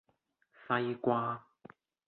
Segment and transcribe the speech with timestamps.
[0.67, 1.45] 西瓜